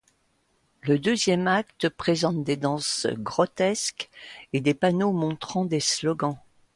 Le 0.81 0.97
deuxième 0.97 1.47
acte 1.47 1.87
présente 1.89 2.43
des 2.43 2.57
danses 2.57 3.05
grotesques, 3.19 4.09
et 4.51 4.59
des 4.59 4.73
panneaux 4.73 5.11
montrant 5.11 5.63
des 5.63 5.79
slogans. 5.79 6.39